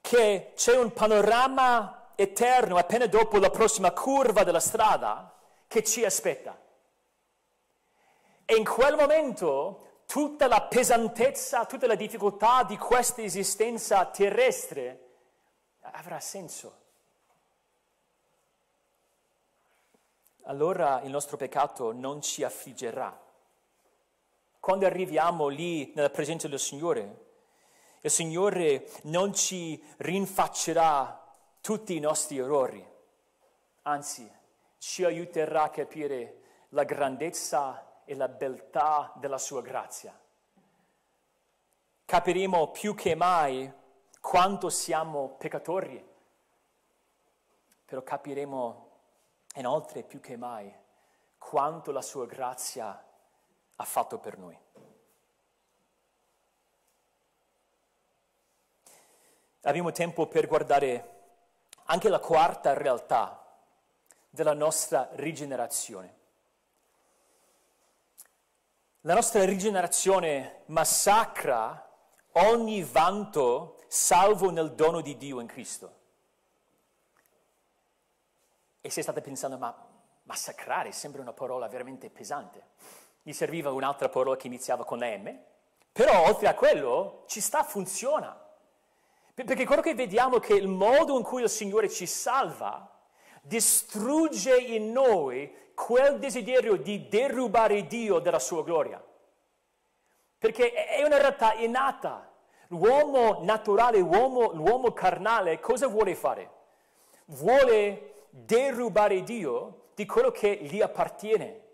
[0.00, 5.32] che c'è un panorama eterno appena dopo la prossima curva della strada
[5.68, 6.60] che ci aspetta.
[8.44, 15.10] E in quel momento tutta la pesantezza, tutta la difficoltà di questa esistenza terrestre
[15.82, 16.78] avrà senso.
[20.44, 23.18] Allora il nostro peccato non ci affliggerà.
[24.58, 27.26] Quando arriviamo lì nella presenza del Signore,
[28.00, 31.16] il Signore non ci rinfaccerà
[31.60, 32.86] tutti i nostri errori,
[33.82, 34.30] anzi
[34.78, 40.18] ci aiuterà a capire la grandezza e la beltà della sua grazia.
[42.04, 43.72] Capiremo più che mai
[44.20, 46.04] quanto siamo peccatori,
[47.84, 48.89] però capiremo
[49.56, 50.72] inoltre più che mai
[51.38, 53.04] quanto la sua grazia
[53.76, 54.58] ha fatto per noi.
[59.62, 61.18] Abbiamo tempo per guardare
[61.84, 63.44] anche la quarta realtà
[64.30, 66.18] della nostra rigenerazione.
[69.02, 71.88] La nostra rigenerazione massacra
[72.32, 75.99] ogni vanto salvo nel dono di Dio in Cristo.
[78.80, 79.74] E se state pensando, ma
[80.22, 82.68] massacrare sembra una parola veramente pesante.
[83.22, 85.38] Mi serviva un'altra parola che iniziava con la M,
[85.92, 88.48] però oltre a quello ci sta, funziona.
[89.34, 92.90] Perché quello che vediamo è che il modo in cui il Signore ci salva
[93.42, 99.02] distrugge in noi quel desiderio di derubare Dio della sua gloria.
[100.38, 102.30] Perché è una realtà innata.
[102.68, 106.50] L'uomo naturale, l'uomo, l'uomo carnale, cosa vuole fare?
[107.26, 111.68] Vuole derubare Dio di quello che gli appartiene.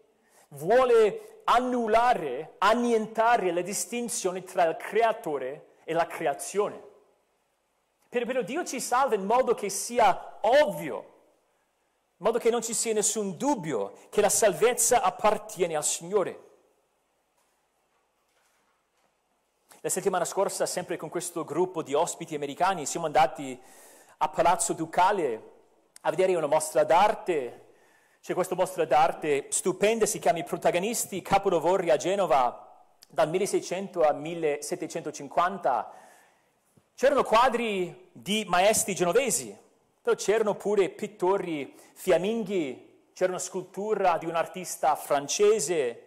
[0.49, 6.83] Vuole annullare, annientare la distinzione tra il creatore e la creazione.
[8.09, 10.97] Però Dio ci salva in modo che sia ovvio,
[12.17, 16.45] in modo che non ci sia nessun dubbio che la salvezza appartiene al Signore.
[19.83, 23.61] La settimana scorsa, sempre con questo gruppo di ospiti americani, siamo andati
[24.17, 25.56] a Palazzo Ducale
[26.03, 27.65] a vedere una mostra d'arte.
[28.21, 32.67] C'è questa mostra d'arte stupenda, si chiama I protagonisti, capolavori a Genova
[33.09, 35.93] dal 1600 al 1750.
[36.95, 39.57] C'erano quadri di maestri genovesi,
[40.03, 46.03] però c'erano pure pittori fiamminghi, c'era una scultura di un artista francese.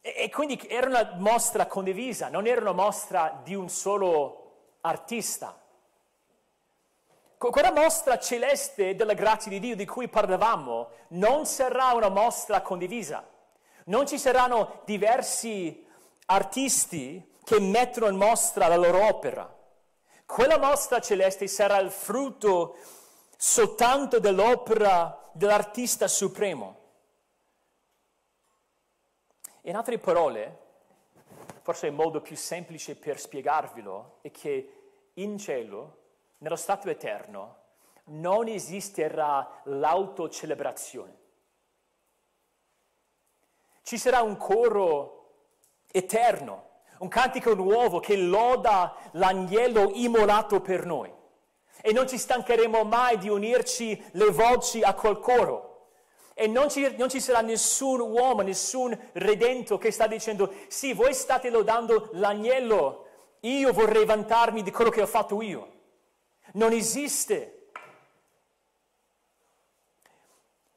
[0.00, 5.60] E, e quindi era una mostra condivisa, non era una mostra di un solo artista.
[7.38, 13.24] Quella mostra celeste della grazia di Dio di cui parlavamo non sarà una mostra condivisa.
[13.84, 15.86] Non ci saranno diversi
[16.26, 19.56] artisti che mettono in mostra la loro opera.
[20.26, 22.76] Quella mostra celeste sarà il frutto
[23.36, 26.76] soltanto dell'opera dell'artista supremo.
[29.62, 30.58] In altre parole,
[31.62, 34.72] forse il modo più semplice per spiegarvelo è che
[35.14, 36.07] in cielo,
[36.38, 37.56] nello stato eterno,
[38.04, 41.16] non esisterà l'autocelebrazione.
[43.82, 45.18] Ci sarà un coro
[45.90, 46.66] eterno,
[46.98, 51.12] un cantico nuovo che loda l'agnello immolato per noi.
[51.80, 55.66] E non ci stancheremo mai di unirci le voci a quel coro.
[56.34, 61.14] E non ci, non ci, sarà nessun uomo, nessun redento che sta dicendo, sì, voi
[61.14, 63.06] state lodando l'agnello,
[63.40, 65.77] io vorrei vantarmi di quello che ho fatto io.
[66.52, 67.70] Non esiste.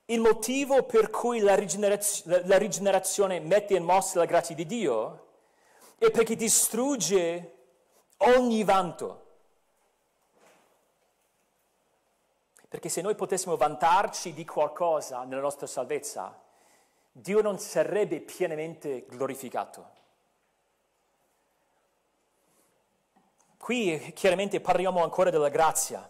[0.06, 5.28] Il motivo per cui la, rigeneraz- la rigenerazione mette in mossa la grazia di Dio
[5.98, 7.58] è perché distrugge
[8.18, 9.28] ogni vanto.
[12.68, 16.42] Perché se noi potessimo vantarci di qualcosa nella nostra salvezza,
[17.12, 20.00] Dio non sarebbe pienamente glorificato.
[23.62, 26.10] Qui chiaramente parliamo ancora della grazia.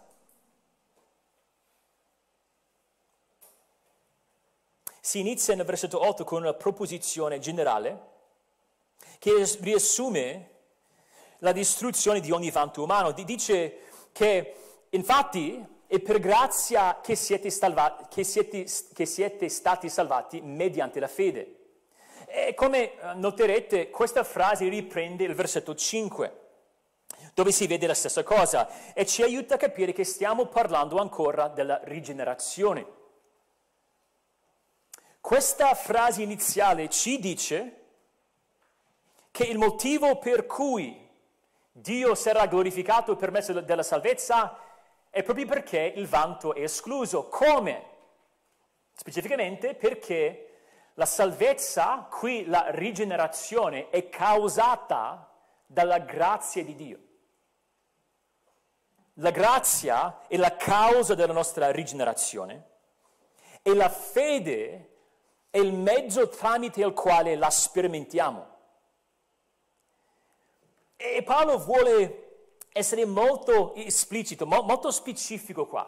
[4.98, 8.08] Si inizia nel versetto 8 con una proposizione generale
[9.18, 10.48] che riassume
[11.40, 13.12] la distruzione di ogni vanto umano.
[13.12, 13.80] Dice
[14.12, 14.54] che
[14.88, 21.06] infatti è per grazia che siete, salvati, che siete, che siete stati salvati mediante la
[21.06, 21.56] fede.
[22.24, 26.41] E come eh, noterete, questa frase riprende il versetto 5,
[27.34, 31.48] dove si vede la stessa cosa e ci aiuta a capire che stiamo parlando ancora
[31.48, 33.00] della rigenerazione.
[35.20, 37.76] Questa frase iniziale ci dice
[39.30, 41.08] che il motivo per cui
[41.70, 44.58] Dio sarà glorificato per mezzo della salvezza
[45.08, 47.28] è proprio perché il vanto è escluso.
[47.28, 47.84] Come?
[48.94, 50.48] Specificamente perché
[50.94, 55.30] la salvezza, qui la rigenerazione, è causata
[55.64, 56.98] dalla grazia di Dio.
[59.16, 62.70] La grazia è la causa della nostra rigenerazione
[63.60, 64.88] e la fede
[65.50, 68.46] è il mezzo tramite il quale la sperimentiamo.
[70.96, 72.18] E Paolo vuole
[72.72, 75.86] essere molto esplicito, molto specifico qua,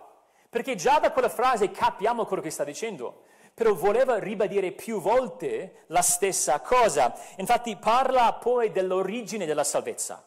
[0.51, 3.23] perché già da quella frase capiamo quello che sta dicendo,
[3.55, 7.15] però voleva ribadire più volte la stessa cosa.
[7.37, 10.27] Infatti parla poi dell'origine della salvezza.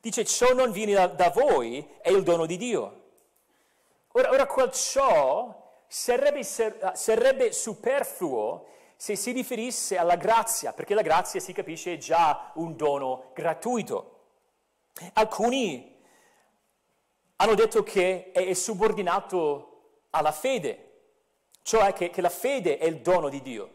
[0.00, 3.02] Dice ciò non viene da, da voi, è il dono di Dio.
[4.12, 11.40] Ora, ora quel ciò sarebbe, sarebbe superfluo se si riferisse alla grazia, perché la grazia
[11.40, 14.16] si capisce è già un dono gratuito.
[15.12, 15.96] Alcuni
[17.36, 20.84] hanno detto che è subordinato alla fede,
[21.62, 23.74] cioè che, che la fede è il dono di Dio.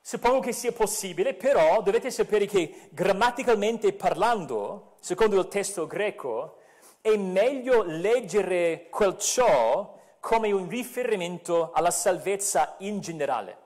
[0.00, 6.58] Suppongo che sia possibile, però dovete sapere che grammaticalmente parlando, secondo il testo greco,
[7.00, 13.58] è meglio leggere quel ciò come un riferimento alla salvezza in generale.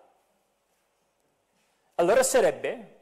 [1.95, 2.99] Allora sarebbe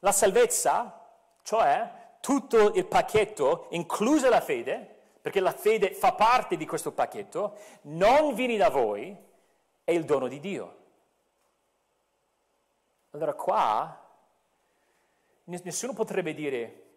[0.00, 1.08] la salvezza,
[1.42, 7.56] cioè tutto il pacchetto, inclusa la fede, perché la fede fa parte di questo pacchetto,
[7.82, 9.16] non viene da voi,
[9.84, 10.76] è il dono di Dio.
[13.12, 14.08] Allora qua
[15.44, 16.89] nessuno potrebbe dire,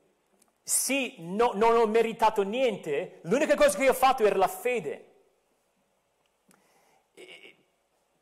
[0.64, 5.12] sì, no, non ho meritato niente, l'unica cosa che ho fatto era la fede.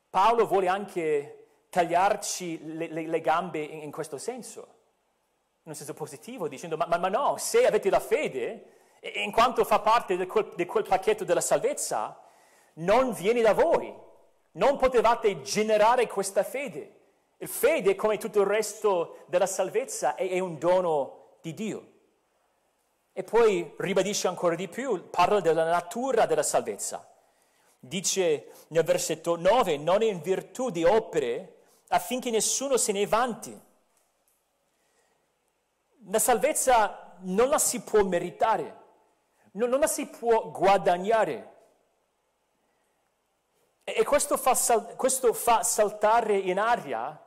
[0.09, 4.59] Paolo vuole anche tagliarci le, le, le gambe in, in, questo senso,
[5.63, 8.65] in un senso positivo, dicendo ma, ma, ma no, se avete la fede,
[9.01, 12.19] in quanto fa parte di quel, di quel pacchetto della salvezza,
[12.73, 13.93] non viene da voi,
[14.53, 16.97] non potevate generare questa fede.
[17.37, 21.90] Il fede, come tutto il resto della salvezza, è, è un dono di Dio.
[23.21, 27.07] E poi ribadisce ancora di più, parla della natura della salvezza.
[27.79, 31.57] Dice nel versetto 9, non è in virtù di opere
[31.89, 33.61] affinché nessuno se ne vanti.
[36.09, 38.75] La salvezza non la si può meritare,
[39.51, 41.53] non, la si può guadagnare.
[43.83, 47.23] E questo fa, sal- questo fa saltare in aria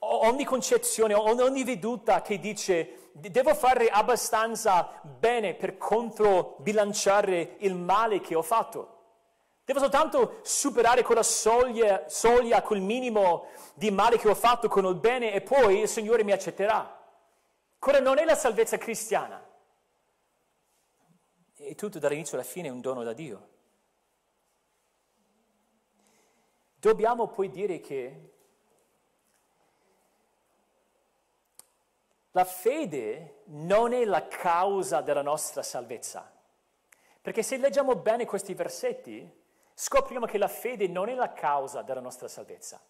[0.00, 8.34] ogni concezione, ogni veduta che dice devo fare abbastanza bene per controbilanciare il male che
[8.34, 8.96] ho fatto.
[9.64, 14.94] Devo soltanto superare quella soglia, soglia, quel minimo di male che ho fatto con il
[14.94, 16.96] bene e poi il Signore mi accetterà.
[17.78, 19.44] Quella non è la salvezza cristiana.
[21.56, 23.56] E tutto dall'inizio alla fine è un dono da Dio.
[26.78, 28.32] dobbiamo poi dire che
[32.32, 36.30] la fede non è la causa della nostra salvezza.
[37.20, 39.30] Perché se leggiamo bene questi versetti,
[39.74, 42.80] scopriamo che la fede non è la causa della nostra salvezza.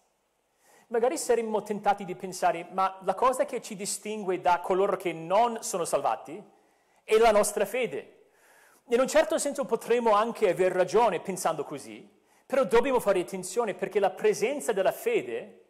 [0.87, 5.61] Magari saremmo tentati di pensare, ma la cosa che ci distingue da coloro che non
[5.61, 6.41] sono salvati
[7.03, 8.15] è la nostra fede.
[8.87, 12.09] In un certo senso potremmo anche aver ragione pensando così,
[12.45, 15.65] però dobbiamo fare attenzione perché la presenza della fede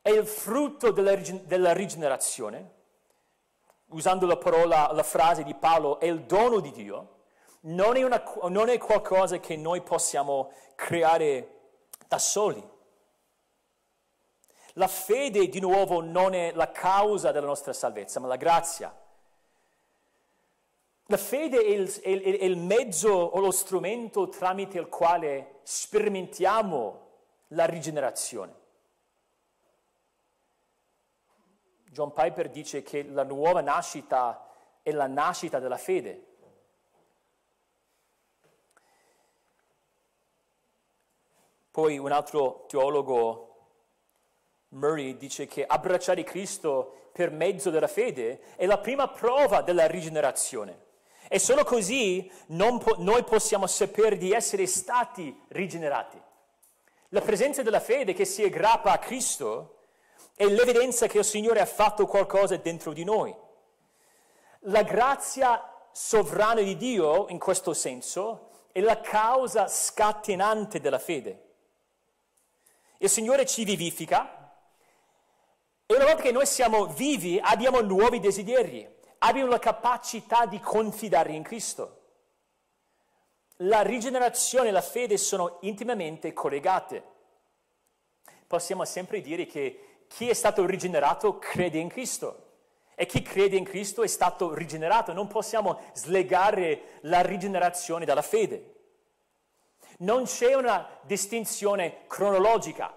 [0.00, 2.82] è il frutto della, della rigenerazione.
[3.94, 7.10] Usando la parola, la frase di Paolo, è il dono di Dio.
[7.60, 11.60] Non è, una, non è qualcosa che noi possiamo creare
[12.08, 12.62] da soli.
[14.74, 18.92] La fede, di nuovo, non è la causa della nostra salvezza, ma la grazia.
[21.06, 27.00] La fede è il, è, è il, mezzo o lo strumento tramite il quale sperimentiamo
[27.48, 28.62] la rigenerazione.
[31.94, 34.50] John Piper dice che la nuova nascita
[34.82, 36.26] è la nascita della fede.
[41.70, 43.68] Poi un altro teologo,
[44.70, 50.86] Murray, dice che abbracciare Cristo per mezzo della fede è la prima prova della rigenerazione.
[51.28, 56.20] E solo così po- noi possiamo sapere di essere stati rigenerati.
[57.10, 59.73] La presenza della fede che si aggrappa a Cristo
[60.34, 63.34] è l'evidenza che il Signore ha fatto qualcosa dentro di noi.
[64.66, 65.62] La grazia
[65.92, 71.42] sovrana di Dio, in questo senso, è la causa scatenante della fede.
[72.98, 74.52] Il Signore ci vivifica
[75.86, 81.32] e una volta che noi siamo vivi abbiamo nuovi desideri abbiano la capacità di confidare
[81.32, 82.00] in Cristo.
[83.58, 87.12] La rigenerazione e la fede sono intimamente collegate.
[88.46, 92.42] Possiamo sempre dire che chi è stato rigenerato crede in Cristo
[92.94, 95.12] e chi crede in Cristo è stato rigenerato.
[95.12, 98.74] Non possiamo slegare la rigenerazione dalla fede.
[99.98, 102.94] Non c'è una distinzione cronologica.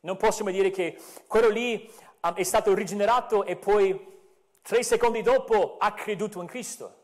[0.00, 0.98] Non possiamo dire che
[1.28, 1.88] quello lì
[2.22, 4.08] um, è stato rigenerato e poi
[4.62, 6.96] Tre secondi dopo ha creduto in Cristo.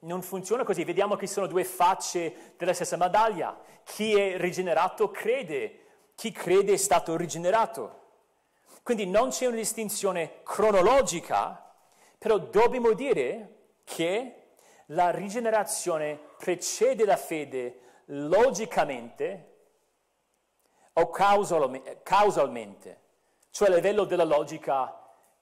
[0.00, 3.58] Non funziona così, vediamo che sono due facce della stessa medaglia.
[3.84, 7.97] Chi è rigenerato crede, chi crede è stato rigenerato.
[8.88, 11.74] Quindi non c'è una distinzione cronologica,
[12.16, 14.54] però dobbiamo dire che
[14.86, 19.56] la rigenerazione precede la fede logicamente
[20.94, 23.00] o causalmente,
[23.50, 24.98] cioè a livello della logica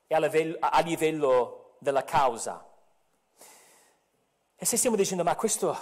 [0.09, 2.69] e a livello, a livello della causa.
[4.57, 5.79] E se stiamo dicendo, ma questo,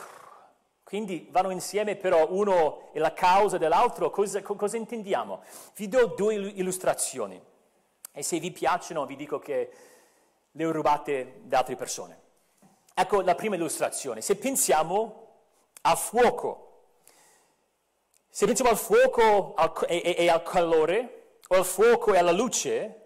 [0.82, 5.42] quindi vanno insieme, però uno è la causa dell'altro, cosa, cosa intendiamo?
[5.76, 7.52] Vi do due illustrazioni
[8.16, 9.70] e se vi piacciono vi dico che
[10.50, 12.20] le ho rubate da altre persone.
[12.94, 14.20] Ecco la prima illustrazione.
[14.20, 15.28] Se pensiamo
[15.82, 16.82] al fuoco,
[18.28, 19.54] se pensiamo al fuoco
[19.86, 23.04] e, e, e al calore, o al fuoco e alla luce,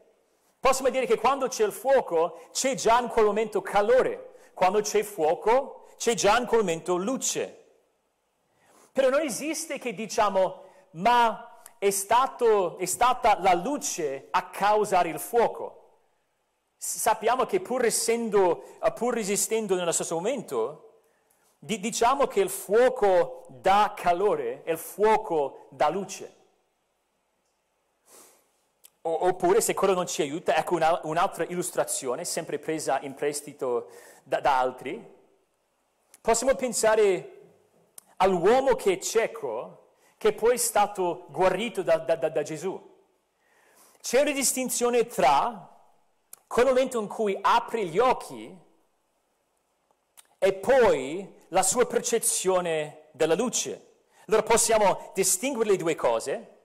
[0.61, 5.03] Possiamo dire che quando c'è il fuoco c'è già in quel momento calore, quando c'è
[5.05, 7.65] fuoco c'è già in quel momento luce.
[8.93, 11.48] Però non esiste che diciamo, ma
[11.79, 15.75] è, stato, è stata la luce a causare il fuoco.
[16.77, 21.01] Sappiamo che pur, essendo, pur resistendo nello stesso momento,
[21.59, 26.37] diciamo che il fuoco dà calore e il fuoco dà luce.
[29.01, 33.89] Oppure, se quello non ci aiuta, ecco una, un'altra illustrazione, sempre presa in prestito
[34.23, 35.17] da, da altri.
[36.21, 37.41] Possiamo pensare
[38.17, 39.88] all'uomo che è cieco,
[40.19, 42.79] che poi è stato guarito da, da, da, Gesù.
[44.01, 45.75] C'è una distinzione tra
[46.47, 48.55] quel momento in cui apre gli occhi
[50.39, 53.87] e poi la sua percezione della luce.
[54.27, 56.57] Allora possiamo distinguere le due cose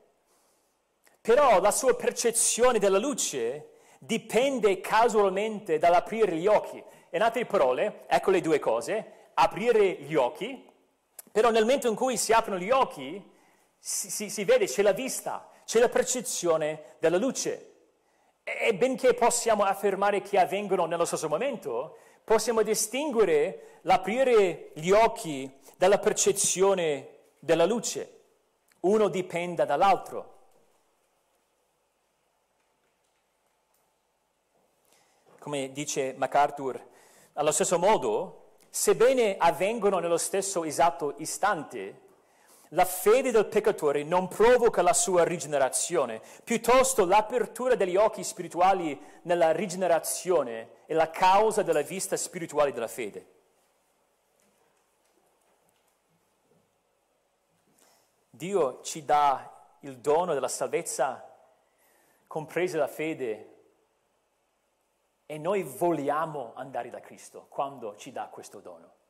[1.23, 6.83] però la sua percezione della luce dipende casualmente dall'aprire gli occhi.
[7.11, 10.69] In altre parole, ecco le due cose, aprire gli occhi,
[11.31, 13.23] però nel momento in cui si aprono gli occhi
[13.85, 17.71] si, si, si vede, c'è la vista, c'è la percezione della luce.
[18.41, 25.99] E benché possiamo affermare che avvengono nello stesso momento, possiamo distinguere l'aprire gli occhi dalla
[25.99, 27.09] percezione
[27.39, 28.21] della luce.
[28.81, 30.31] Uno dipende dall'altro.
[35.39, 36.81] come dice MacArthur,
[37.33, 42.02] allo stesso modo, sebbene avvengono nello stesso esatto istante,
[42.73, 49.51] la fede del peccatore non provoca la sua rigenerazione, piuttosto l'apertura degli occhi spirituali nella
[49.51, 53.31] rigenerazione è la causa della vista spirituale della fede.
[58.29, 61.31] Dio ci dà il dono della salvezza,
[62.25, 63.49] compresa la fede,
[65.27, 69.01] e noi vogliamo andare da Cristo quando ci dà questo dono.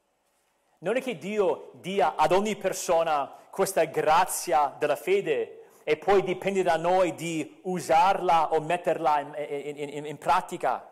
[0.84, 6.62] Non è che Dio dia ad ogni persona questa grazia della fede e poi dipende
[6.62, 9.34] da noi di usarla o metterla in,
[9.78, 10.86] in, in, in pratica.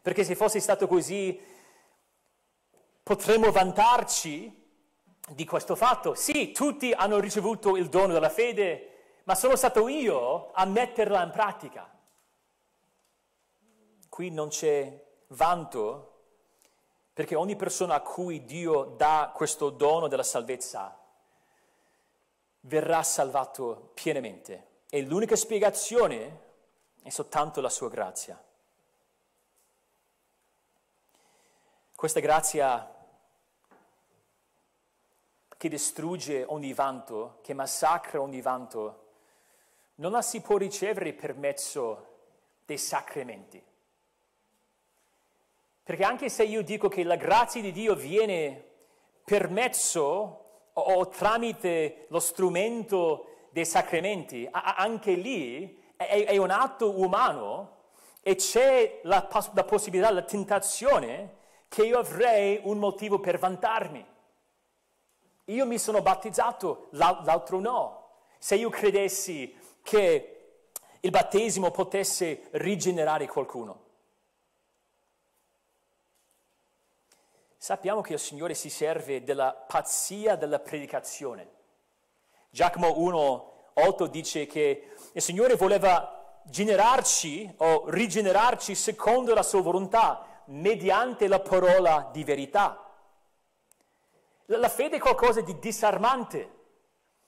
[0.00, 1.38] Perché se fosse stato così
[3.02, 4.62] potremmo vantarci
[5.28, 6.14] di questo fatto.
[6.14, 11.30] Sì, tutti hanno ricevuto il dono della fede, ma sono stato io a metterla in
[11.30, 11.94] pratica.
[14.08, 16.13] Qui non c'è vanto
[17.14, 20.98] perché ogni persona a cui Dio dà questo dono della salvezza
[22.62, 24.72] verrà salvato pienamente.
[24.88, 26.40] E l'unica spiegazione
[27.02, 28.42] è soltanto la sua grazia.
[31.94, 32.92] Questa grazia
[35.56, 39.02] che distrugge ogni vanto, che massacra ogni vanto,
[39.96, 42.08] non la si può ricevere per mezzo
[42.64, 43.62] dei sacramenti.
[45.84, 48.64] Perché anche se io dico che la grazia di Dio viene
[49.22, 50.00] per mezzo
[50.72, 57.82] o, o tramite lo strumento dei sacramenti, a, anche lì è, è, un atto umano
[58.22, 61.36] e c'è la, la possibilità, la tentazione
[61.68, 64.06] che io avrei un motivo per vantarmi.
[65.48, 68.08] Io mi sono battezzato, l'altro no.
[68.38, 70.30] Se io credessi che
[71.00, 73.83] il battesimo potesse rigenerare qualcuno.
[77.64, 81.48] Sappiamo che il Signore si serve della pazzia della predicazione.
[82.50, 91.26] Giacomo 1,8 dice che il Signore voleva generarci o rigenerarci secondo la sua volontà, mediante
[91.26, 92.86] la parola di verità.
[94.44, 96.50] La fede è qualcosa di disarmante.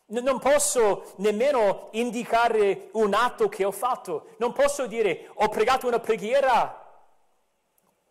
[0.08, 4.34] Non posso nemmeno indicare un atto che ho fatto.
[4.36, 6.85] Non posso dire ho pregato una preghiera,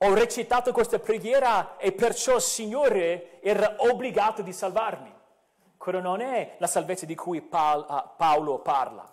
[0.06, 5.14] ho recitato questa preghiera e perciò il Signore era obbligato di salvarmi.
[5.78, 9.12] Quello non è la salvezza di cui ah, Paolo parla.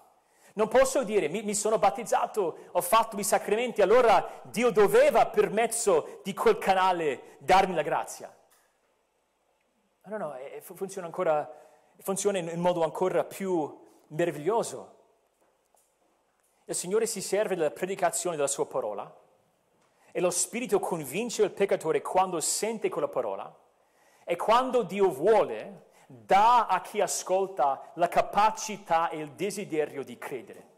[0.55, 5.51] Non posso dire mi, mi sono battezzato, ho fatto i sacramenti, allora Dio doveva per
[5.51, 8.35] mezzo di quel canale darmi la grazia.
[10.05, 11.51] No, no, no, funziona ancora,
[11.99, 15.01] funziona in modo ancora più meraviglioso.
[16.65, 19.21] Il Signore si serve della predicazione della sua parola
[20.13, 23.53] e lo Spirito convince il peccatore quando sente quella parola
[24.25, 30.71] e quando Dio vuole dà a chi ascolta la capacità e il desiderio di credere.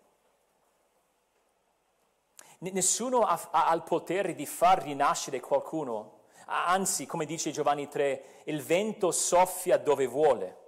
[2.58, 8.62] Nessuno ha, ha il potere di far rinascere qualcuno Anzi, come dice Giovanni 3, il
[8.62, 10.58] vento soffia dove vuole.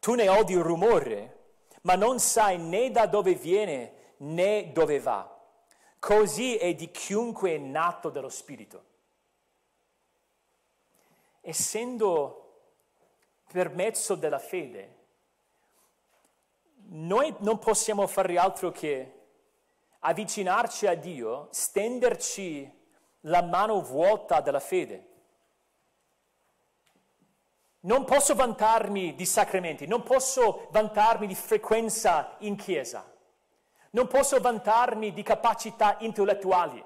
[0.00, 1.38] Tu ne odi il rumore,
[1.82, 5.38] ma non sai né da dove viene né dove va.
[6.00, 8.84] Così è di chiunque è nato dallo Spirito.
[11.42, 12.62] Essendo
[13.52, 14.96] per mezzo della fede,
[16.88, 19.20] noi non possiamo fare altro che
[19.98, 22.78] avvicinarci a Dio, stenderci
[23.24, 25.08] la mano vuota della fede.
[27.80, 33.09] Non posso vantarmi di sacramenti, non posso vantarmi di frequenza in chiesa,
[33.90, 36.84] non posso vantarmi di capacità intellettuali.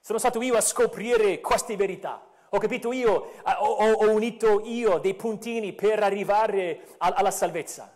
[0.00, 2.24] Sono stato io a scoprire queste verità.
[2.50, 7.94] Ho capito io, ho, ho unito io dei puntini per arrivare a, alla salvezza.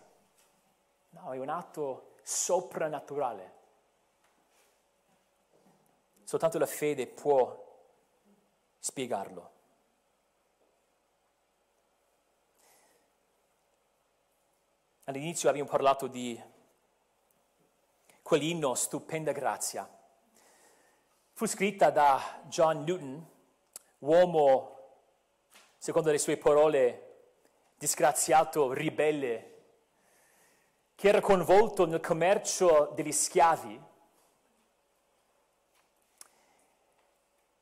[1.09, 3.51] No, è un atto soprannaturale.
[6.23, 7.61] Soltanto la fede può
[8.79, 9.51] spiegarlo.
[15.05, 16.41] All'inizio abbiamo parlato di
[18.23, 19.87] quell'inno Stupenda Grazia.
[21.33, 23.27] Fu scritta da John Newton,
[23.99, 24.77] uomo,
[25.77, 27.15] secondo le sue parole,
[27.75, 29.51] disgraziato, ribelle,
[30.95, 33.81] che era coinvolto nel commercio degli schiavi.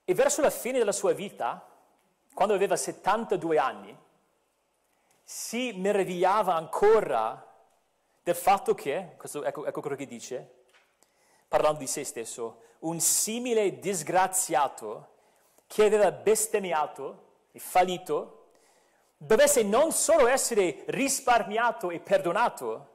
[0.04, 1.68] E verso la fine della sua vita,
[2.34, 3.98] quando aveva 72 anni,
[5.24, 7.51] si meravigliava ancora
[8.32, 10.50] del fatto che, questo, ecco, ecco quello che dice,
[11.48, 15.10] parlando di se stesso, un simile disgraziato
[15.68, 18.38] che aveva bestemmiato e fallito
[19.18, 22.88] dovesse non solo essere risparmiato e perdonato,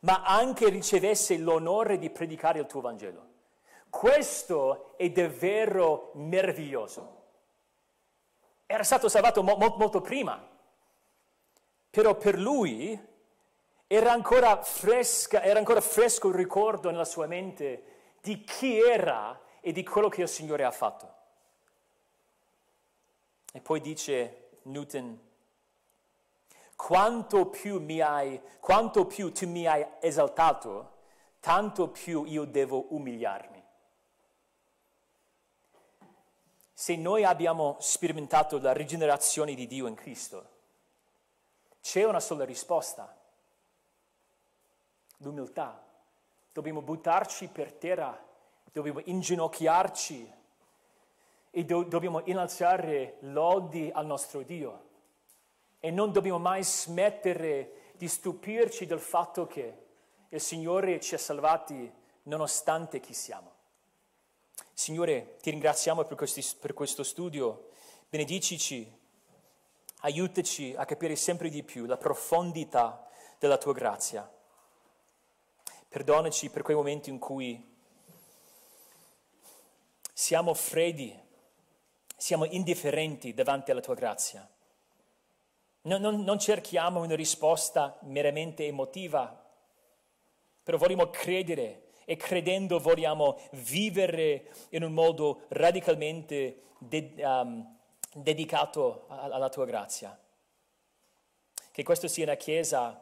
[0.00, 3.26] ma anche ricevesse l'onore di predicare il tuo Vangelo.
[3.88, 7.22] Questo è davvero meraviglioso.
[8.66, 10.44] Era stato salvato mo- mo- molto prima,
[11.88, 13.12] però per lui
[13.86, 19.72] era ancora, fresca, era ancora fresco il ricordo nella sua mente di chi era e
[19.72, 21.12] di quello che il Signore ha fatto.
[23.52, 25.20] E poi dice Newton,
[26.74, 30.92] quanto più, mi hai, quanto più tu mi hai esaltato,
[31.40, 33.62] tanto più io devo umiliarmi.
[36.72, 40.50] Se noi abbiamo sperimentato la rigenerazione di Dio in Cristo,
[41.80, 43.16] c'è una sola risposta,
[45.18, 45.82] l'umiltà.
[46.52, 48.22] Dobbiamo buttarci per terra,
[48.72, 50.32] dobbiamo inginocchiarci
[51.50, 54.82] e do- dobbiamo innalzare lodi al nostro Dio.
[55.80, 59.82] E non dobbiamo mai smettere di stupirci del fatto che
[60.28, 61.92] il Signore ci ha salvati
[62.24, 63.52] nonostante chi siamo.
[64.72, 67.68] Signore, ti ringraziamo per, questi, per questo studio,
[68.08, 68.90] benedicici,
[70.00, 73.06] aiutaci a capire sempre di più la profondità
[73.38, 74.28] della tua grazia.
[75.94, 77.72] Perdonaci per quei momenti in cui
[80.12, 81.16] siamo freddi,
[82.16, 84.44] siamo indifferenti davanti alla tua grazia.
[85.82, 89.40] Non, non, non cerchiamo una risposta meramente emotiva,
[90.64, 97.78] però vogliamo credere e credendo vogliamo vivere in un modo radicalmente de- um,
[98.14, 100.18] dedicato alla tua grazia.
[101.70, 103.00] Che questa sia una Chiesa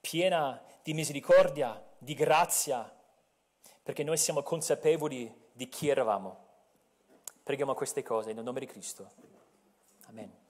[0.00, 2.90] piena di misericordia, di grazia,
[3.82, 6.42] perché noi siamo consapevoli di chi eravamo.
[7.42, 9.10] Preghiamo queste cose nel nome di Cristo.
[10.06, 10.43] Amen.